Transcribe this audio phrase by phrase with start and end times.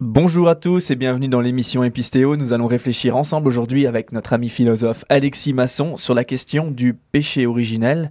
[0.00, 2.34] Bonjour à tous et bienvenue dans l'émission Épistéo.
[2.34, 6.94] Nous allons réfléchir ensemble aujourd'hui avec notre ami philosophe Alexis Masson sur la question du
[6.94, 8.10] péché originel.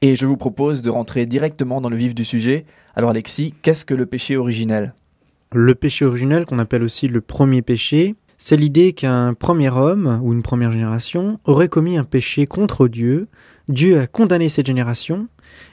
[0.00, 2.66] Et je vous propose de rentrer directement dans le vif du sujet.
[2.96, 4.94] Alors Alexis, qu'est-ce que le péché originel?
[5.52, 10.32] Le péché originel, qu'on appelle aussi le premier péché, c'est l'idée qu'un premier homme ou
[10.32, 13.28] une première génération aurait commis un péché contre Dieu.
[13.72, 15.28] Dieu a condamné cette génération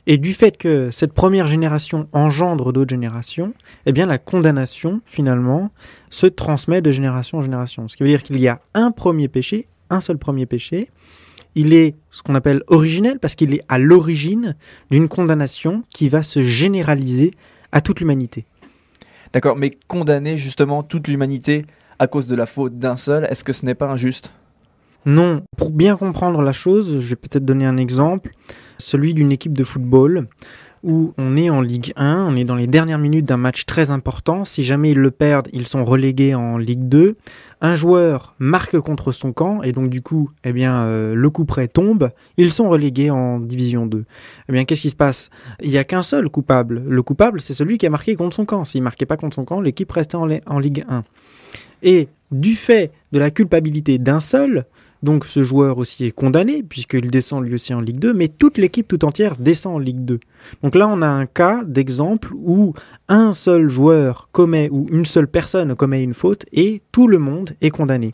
[0.08, 3.54] et du fait que cette première génération engendre d'autres générations,
[3.86, 5.70] eh la condamnation, finalement,
[6.10, 7.90] se transmet de génération en génération.
[7.90, 10.88] Ce qui veut dire qu'il y a un premier péché, un seul premier péché.
[11.56, 14.56] Il est ce qu'on appelle originel parce qu'il est à l'origine
[14.92, 17.34] d'une condamnation qui va se généraliser
[17.74, 18.46] à toute l'humanité.
[19.34, 21.66] D'accord, mais condamner justement toute l'humanité
[22.00, 24.32] à cause de la faute d'un seul, est-ce que ce n'est pas injuste?
[25.06, 28.32] Non, pour bien comprendre la chose, je vais peut-être donner un exemple
[28.80, 30.28] celui d'une équipe de football
[30.82, 33.92] où on est en Ligue 1, on est dans les dernières minutes d'un match très
[33.92, 34.46] important.
[34.46, 37.18] Si jamais ils le perdent, ils sont relégués en Ligue 2.
[37.60, 41.44] Un joueur marque contre son camp et donc du coup, eh bien, euh, le coup
[41.44, 42.12] près tombe.
[42.38, 44.06] Ils sont relégués en Division 2.
[44.48, 45.30] Eh bien, qu'est-ce qui se passe?
[45.62, 46.82] Il n'y a qu'un seul coupable.
[46.88, 48.64] Le coupable, c'est celui qui a marqué contre son camp.
[48.64, 51.04] S'il marquait pas contre son camp, l'équipe restait en Ligue 1.
[51.84, 54.66] Et du fait de la culpabilité d'un seul,
[55.04, 58.58] donc ce joueur aussi est condamné, puisqu'il descend lui aussi en Ligue 2, mais toute
[58.58, 60.20] l'équipe tout entière descend en Ligue 2.
[60.64, 62.74] Donc là, on a un cas d'exemple où
[63.08, 67.52] un seul joueur commet, ou une seule personne commet une faute, et tout le monde
[67.62, 68.14] est condamné.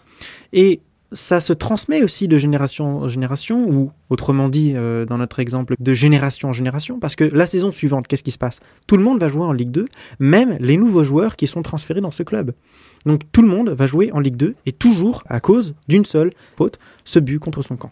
[0.53, 5.39] Et ça se transmet aussi de génération en génération, ou autrement dit, euh, dans notre
[5.39, 8.59] exemple, de génération en génération, parce que la saison suivante, qu'est-ce qui se passe?
[8.87, 9.87] Tout le monde va jouer en Ligue 2,
[10.19, 12.53] même les nouveaux joueurs qui sont transférés dans ce club.
[13.05, 16.31] Donc tout le monde va jouer en Ligue 2, et toujours à cause d'une seule
[16.57, 17.91] faute, ce but contre son camp.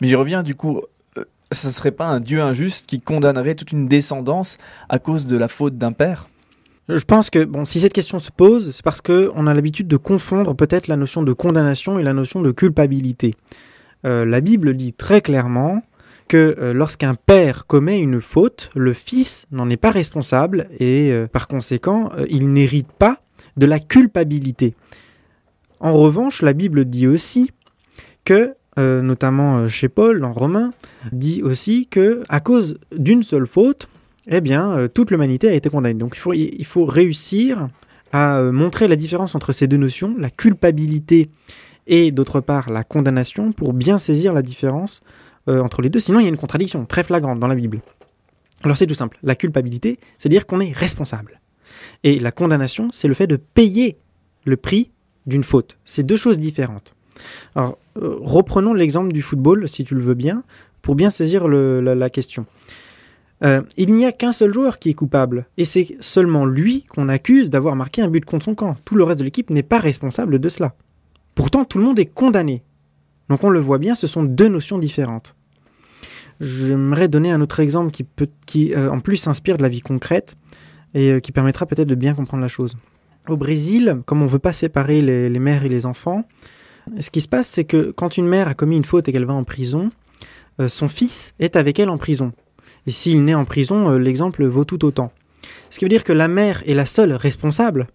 [0.00, 0.82] Mais j'y reviens, du coup,
[1.16, 5.26] euh, ce ne serait pas un Dieu injuste qui condamnerait toute une descendance à cause
[5.26, 6.28] de la faute d'un père?
[6.88, 9.96] Je pense que bon, si cette question se pose, c'est parce qu'on a l'habitude de
[9.96, 13.34] confondre peut-être la notion de condamnation et la notion de culpabilité.
[14.04, 15.82] Euh, la Bible dit très clairement
[16.28, 21.26] que euh, lorsqu'un père commet une faute, le fils n'en est pas responsable et euh,
[21.26, 23.16] par conséquent, il n'hérite pas
[23.56, 24.74] de la culpabilité.
[25.80, 27.50] En revanche, la Bible dit aussi
[28.24, 30.72] que, notamment chez Paul en Romain,
[31.12, 33.88] dit aussi que à cause d'une seule faute,
[34.28, 35.94] eh bien, euh, toute l'humanité a été condamnée.
[35.94, 37.68] Donc il faut, réussir
[38.12, 41.30] à euh, montrer la différence entre ces deux notions, la culpabilité
[41.86, 45.02] et d'autre part la condamnation, pour bien saisir la différence
[45.48, 46.00] euh, entre les deux.
[46.00, 47.80] Sinon, il y a une contradiction très flagrante dans la Bible.
[48.64, 49.18] Alors c'est tout simple.
[49.22, 51.40] La culpabilité, c'est dire qu'on est responsable.
[52.02, 53.96] Et la condamnation, c'est le fait de payer
[54.44, 54.90] le prix
[55.26, 55.78] d'une faute.
[55.84, 56.94] C'est deux choses différentes.
[57.54, 60.42] Alors, reprenons l'exemple du football, si tu le veux bien,
[60.82, 62.46] pour bien saisir la, question.
[63.44, 67.08] Euh, il n'y a qu'un seul joueur qui est coupable, et c'est seulement lui qu'on
[67.08, 68.76] accuse d'avoir marqué un but contre son camp.
[68.84, 70.74] Tout le reste de l'équipe n'est pas responsable de cela.
[71.34, 72.62] Pourtant, tout le monde est condamné.
[73.28, 75.34] Donc on le voit bien, ce sont deux notions différentes.
[76.40, 79.80] J'aimerais donner un autre exemple qui, peut, qui euh, en plus s'inspire de la vie
[79.80, 80.36] concrète
[80.94, 82.76] et euh, qui permettra peut-être de bien comprendre la chose.
[83.28, 86.24] Au Brésil, comme on ne veut pas séparer les, les mères et les enfants,
[87.00, 89.24] ce qui se passe, c'est que quand une mère a commis une faute et qu'elle
[89.24, 89.90] va en prison,
[90.68, 92.32] son fils est avec elle en prison.
[92.86, 95.12] Et s'il naît en prison, euh, l'exemple vaut tout autant.
[95.70, 97.88] Ce qui veut dire que la mère est la seule responsable.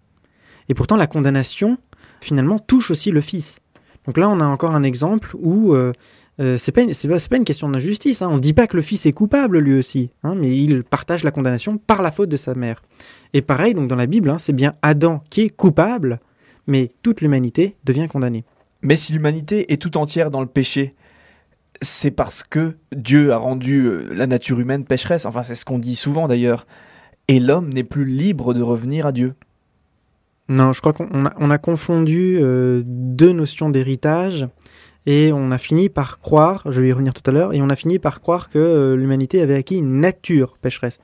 [0.70, 1.78] Et pourtant, la condamnation,
[2.20, 3.60] finalement, touche aussi le fils.
[4.06, 5.94] Donc là, on a encore un exemple où euh,
[6.40, 8.22] euh c'est pas, pas, une question d'injustice.
[8.22, 8.30] Hein.
[8.32, 11.24] On ne dit pas que le fils est coupable lui aussi, hein, mais il partage
[11.24, 12.82] la condamnation par la faute de sa mère.
[13.34, 16.20] Et pareil, donc dans la Bible, hein, c'est bien Adam qui est coupable,
[16.68, 18.44] mais toute l'humanité devient condamnée.
[18.82, 20.96] Mais si l'humanité est tout entière dans le péché,
[21.82, 25.26] c'est parce que Dieu a rendu euh, la nature humaine pécheresse.
[25.26, 26.68] Enfin, c'est ce qu'on dit souvent d'ailleurs.
[27.28, 29.34] Et l'homme n'est plus libre de revenir à Dieu.
[30.50, 34.48] Non, je crois qu'on a, confondu euh, deux notions d'héritage
[35.06, 37.70] et on a fini par croire, je vais y revenir tout à l'heure, et on
[37.70, 41.00] a fini par croire que euh, l'humanité avait acquis une nature pécheresse.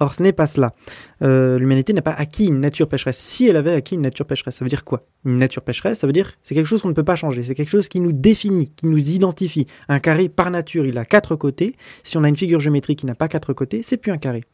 [0.00, 0.74] Or, ce n'est pas cela.
[1.22, 3.18] Euh, l'humanité n'a pas acquis une nature pécheresse.
[3.18, 5.04] Si elle avait acquis une nature pécheresse, ça veut dire quoi?
[5.26, 7.42] Une nature pécheresse, ça veut dire c'est quelque chose qu'on ne peut pas changer.
[7.42, 9.66] C'est quelque chose qui nous définit, qui nous identifie.
[9.88, 11.76] Un carré, par nature, il a quatre côtés.
[12.02, 14.44] Si on a une figure géométrique qui n'a pas quatre côtés, c'est plus un carré.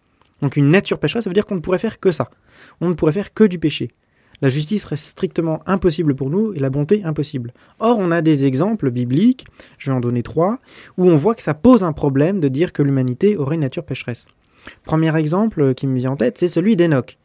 [0.42, 2.28] Donc une nature pécheresse, ça veut dire qu'on ne pourrait faire que ça.
[2.80, 3.92] On ne pourrait faire que du péché.
[4.42, 7.52] La justice reste strictement impossible pour nous et la bonté impossible.
[7.78, 9.46] Or, on a des exemples bibliques,
[9.78, 10.58] je vais en donner trois,
[10.98, 13.84] où on voit que ça pose un problème de dire que l'humanité aurait une nature
[13.84, 14.26] pécheresse.
[14.84, 17.18] Premier exemple qui me vient en tête, c'est celui d'Enoch.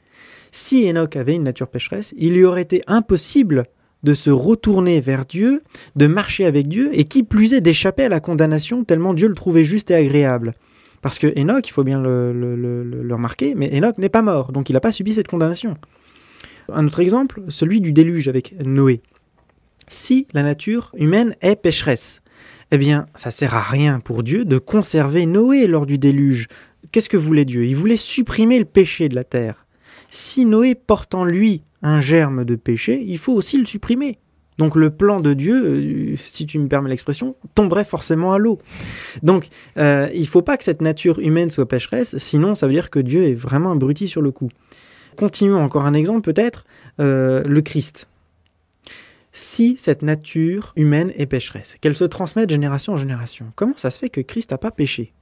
[0.52, 3.66] Si Enoch avait une nature pécheresse, il lui aurait été impossible
[4.04, 5.62] de se retourner vers Dieu,
[5.96, 9.36] de marcher avec Dieu, et qui plus est d'échapper à la condamnation tellement Dieu le
[9.36, 10.54] trouvait juste et agréable.
[11.02, 14.74] Parce que Enoch, il faut bien le, remarquer, mais Enoch n'est pas mort, donc il
[14.74, 15.76] n'a pas subi cette condamnation.
[16.72, 19.02] Un autre exemple, celui du déluge avec Noé.
[19.88, 22.22] Si la nature humaine est pécheresse,
[22.72, 26.48] eh bien, ça sert à rien pour Dieu de conserver Noé lors du déluge.
[26.92, 27.66] Qu'est-ce que voulait Dieu?
[27.66, 29.66] Il voulait supprimer le péché de la terre.
[30.10, 34.20] Si Noé porte en lui un germe de péché, il faut aussi le supprimer.
[34.58, 38.60] Donc le plan de Dieu, euh, si tu me permets l'expression, tomberait forcément à l'eau.
[39.24, 39.48] Donc
[39.78, 42.90] euh, il ne faut pas que cette nature humaine soit pécheresse, sinon ça veut dire
[42.90, 44.50] que Dieu est vraiment abruti sur le coup.
[45.16, 46.66] Continuons encore un exemple peut-être,
[47.00, 48.08] euh, le Christ
[49.34, 53.92] si cette nature humaine est pécheresse, qu'elle se transmet de génération en génération, comment ça
[53.92, 55.14] se fait que Christ n'a pas péché?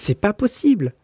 [0.00, 0.94] C'est pas possible.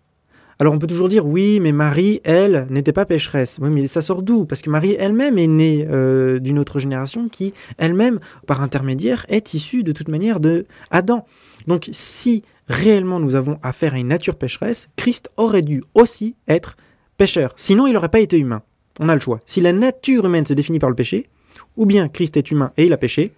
[0.58, 3.58] Alors on peut toujours dire oui, mais Marie, elle, n'était pas pécheresse.
[3.60, 4.46] Oui, mais ça sort d'où?
[4.46, 9.52] Parce que Marie elle-même est née euh, d'une autre génération qui, elle-même, par intermédiaire, est
[9.52, 11.26] issue de toute manière de Adam.
[11.66, 16.78] Donc si réellement nous avons affaire à une nature pécheresse, Christ aurait dû aussi être
[17.18, 17.52] pécheur.
[17.56, 18.62] Sinon, il n'aurait pas été humain.
[18.98, 19.40] On a le choix.
[19.44, 21.28] Si la nature humaine se définit par le péché,
[21.76, 23.34] ou bien Christ est humain et il a péché,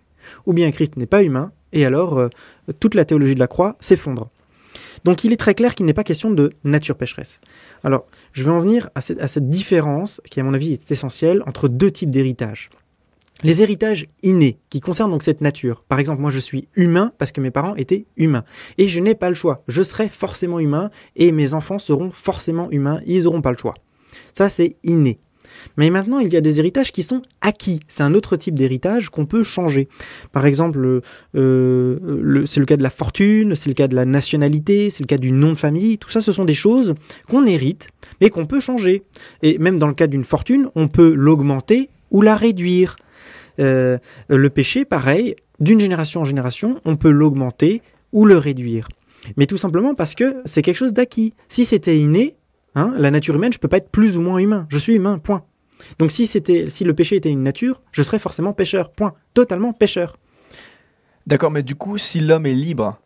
[0.47, 2.29] ou bien Christ n'est pas humain, et alors euh,
[2.79, 4.31] toute la théologie de la croix s'effondre.
[5.05, 7.41] Donc il est très clair qu'il n'est pas question de nature pécheresse.
[7.85, 11.69] Alors je vais en venir à cette, différence qui à mon avis est essentielle entre
[11.69, 12.71] deux types d'héritage.
[13.45, 15.85] Les héritages innés, qui concernent donc cette nature.
[15.89, 18.45] Par exemple, moi je suis humain parce que mes parents étaient humains.
[18.79, 19.63] Et je n'ai pas le choix.
[19.69, 23.01] Je serai forcément humain et mes enfants seront forcément humains.
[23.07, 23.75] Ils n'auront pas le choix.
[24.33, 25.21] Ça, c'est inné.
[25.77, 27.81] Mais maintenant, il y a des héritages qui sont acquis.
[27.89, 29.89] C'est un autre type d'héritage qu'on peut changer.
[30.33, 31.03] Par exemple,
[31.37, 35.07] euh, c'est le cas de la fortune, c'est le cas de la nationalité, c'est le
[35.07, 35.99] cas du nom de famille.
[35.99, 36.95] Tout ça, ce sont des choses
[37.29, 37.89] qu'on hérite,
[38.21, 39.03] mais qu'on peut changer.
[39.43, 42.97] Et même dans le cas d'une fortune, on peut l'augmenter ou la réduire.
[43.61, 43.99] Euh,
[44.29, 48.89] le péché, pareil, d'une génération en génération, on peut l'augmenter ou le réduire.
[49.37, 51.35] Mais tout simplement parce que c'est quelque chose d'acquis.
[51.49, 52.37] Si c'était inné,
[52.79, 54.67] Hein, la nature humaine, je peux pas être plus ou moins humain.
[54.71, 55.43] Je suis humain, point.
[55.99, 59.15] Donc si c'était, si le péché était une nature, je serais forcément pécheur, point.
[59.35, 60.17] Totalement pécheur.
[61.27, 62.99] D'accord, mais du coup, si l'homme est libre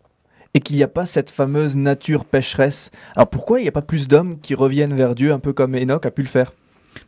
[0.54, 3.82] et qu'il n'y a pas cette fameuse nature pécheresse, alors pourquoi il n'y a pas
[3.82, 6.52] plus d'hommes qui reviennent vers Dieu un peu comme Enoch a pu le faire?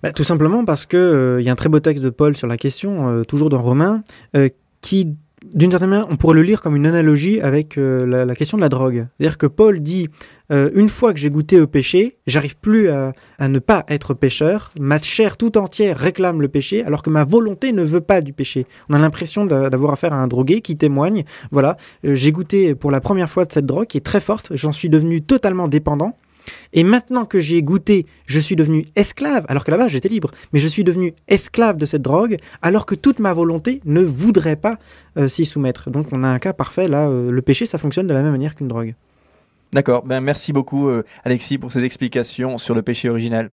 [0.03, 2.35] Bah, Tout simplement parce que euh, il y a un très beau texte de Paul
[2.35, 4.03] sur la question, euh, toujours dans Romains,
[4.35, 4.49] euh,
[4.81, 5.17] qui
[5.53, 8.63] d'une certaine manière, on pourrait le lire comme une analogie avec la, la, question de
[8.63, 9.07] la drogue.
[9.19, 10.09] C'est-à-dire que Paul dit
[10.53, 14.73] euh, une fois que j'ai goûté au péché, j'arrive plus à, ne pas être pécheur.
[14.79, 18.33] Ma chair tout entière réclame le péché, alors que ma volonté ne veut pas du
[18.33, 18.67] péché.
[18.89, 21.25] On a l'impression d'avoir affaire à un drogué qui témoigne.
[21.51, 24.53] Voilà, euh, j'ai goûté pour la première fois de cette drogue qui est très forte.
[24.55, 26.17] J'en suis devenu totalement dépendant.
[26.73, 30.59] Et maintenant que j'ai goûté, je suis devenu esclave, alors que là-bas j'étais libre, mais
[30.59, 34.79] je suis devenu esclave de cette drogue, alors que toute ma volonté ne voudrait pas
[35.17, 35.91] euh, s'y soumettre.
[35.91, 38.55] Donc on a un cas parfait, là, le péché ça fonctionne de la même manière
[38.55, 38.95] qu'une drogue.
[39.75, 43.51] D'accord, ben merci beaucoup euh, Alexis pour ces explications sur le péché original.